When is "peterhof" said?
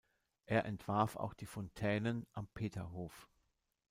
2.47-3.29